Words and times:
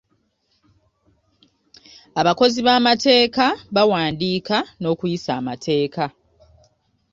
Abakozi 2.19 2.59
b'amateeka 2.65 3.45
bawandiika 3.75 4.57
n'okuyisa 4.81 5.31
amateeka. 5.39 6.03